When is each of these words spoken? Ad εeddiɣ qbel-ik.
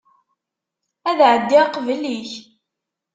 Ad 1.09 1.19
εeddiɣ 1.29 1.65
qbel-ik. 1.69 2.31